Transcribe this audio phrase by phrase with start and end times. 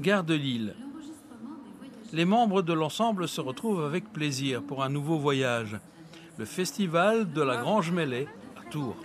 [0.00, 0.74] Gare de Lille.
[2.12, 5.76] Les membres de l'ensemble se retrouvent avec plaisir pour un nouveau voyage.
[6.38, 8.96] Le festival de la Grange Mêlée à Tours.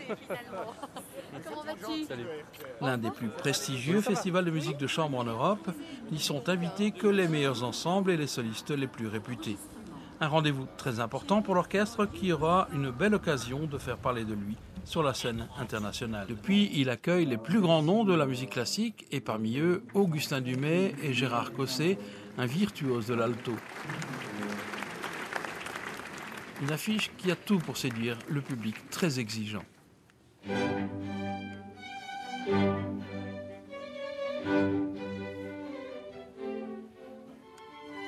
[2.82, 5.72] L'un des plus prestigieux festivals de musique de chambre en Europe,
[6.12, 9.58] n'y sont invités que les meilleurs ensembles et les solistes les plus réputés.
[10.24, 14.34] Un rendez-vous très important pour l'orchestre qui aura une belle occasion de faire parler de
[14.34, 16.28] lui sur la scène internationale.
[16.30, 20.40] Depuis, il accueille les plus grands noms de la musique classique et parmi eux Augustin
[20.40, 21.98] Dumay et Gérard Cosset,
[22.38, 23.52] un virtuose de l'alto.
[26.62, 29.66] Une affiche qui a tout pour séduire le public très exigeant.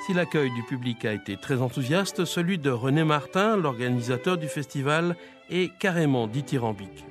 [0.05, 5.15] Si l'accueil du public a été très enthousiaste, celui de René Martin, l'organisateur du festival,
[5.49, 7.03] est carrément dithyrambique.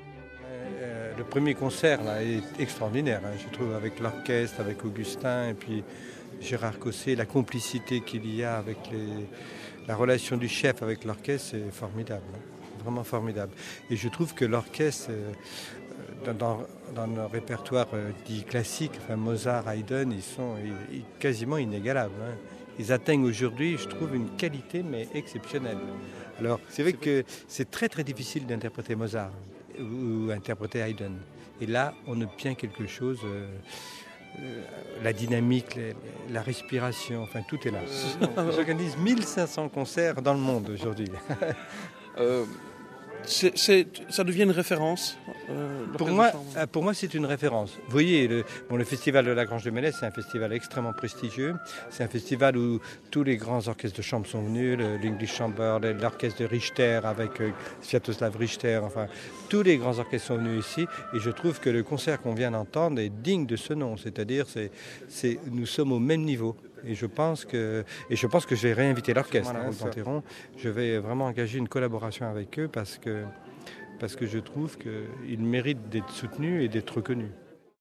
[0.81, 5.55] Euh, le premier concert là, est extraordinaire, hein, je trouve, avec l'orchestre, avec Augustin et
[5.55, 5.83] puis
[6.41, 8.79] Gérard Cosset, la complicité qu'il y a avec
[9.89, 12.39] la relation du chef avec l'orchestre, c'est formidable, hein,
[12.85, 13.55] vraiment formidable.
[13.91, 19.69] Et je trouve que l'orchestre, euh, dans, dans, nos répertoires euh, dits classiques, enfin Mozart,
[19.69, 20.55] Haydn, ils sont
[21.19, 22.15] quasiment inégalables.
[22.23, 22.37] Hein
[22.79, 25.79] ils atteignent aujourd'hui, je trouve, une qualité mais exceptionnelle.
[26.39, 29.33] Alors, c'est vrai que c'est très très difficile d'interpréter Mozart
[29.79, 31.15] ou, interpréter Haydn.
[31.61, 33.21] Et là, on obtient quelque chose.
[33.25, 33.47] Euh,
[34.41, 34.63] euh,
[35.05, 35.79] la dynamique,
[36.31, 37.79] la respiration, enfin tout est là.
[38.53, 41.09] J'organise 1500 concerts dans le monde aujourd'hui.
[42.17, 42.45] Euh,
[43.27, 45.19] ça devient une référence
[45.51, 47.73] euh, pour, moi, euh, pour moi, c'est une référence.
[47.87, 50.93] Vous voyez, le, bon, le festival de la Grange de Mélès, c'est un festival extrêmement
[50.93, 51.55] prestigieux.
[51.91, 56.41] C'est un festival où tous les grands orchestres de chambre sont venus, l'English Chamber, l'orchestre
[56.41, 57.51] de Richter avec euh,
[57.83, 59.07] Sviatoslav Richter, enfin,
[59.49, 60.87] tous les grands orchestres sont venus ici.
[61.15, 63.97] Et je trouve que le concert qu'on vient d'entendre est digne de ce nom.
[63.97, 66.57] C'est-à-dire, c'est, nous sommes au même niveau.
[66.87, 70.23] Et je pense que, et je, pense que je vais réinviter l'orchestre, hein,
[70.59, 73.25] Je vais vraiment engager une collaboration avec eux parce que,
[73.99, 77.31] parce que je trouve qu'ils méritent d'être soutenus et d'être reconnus.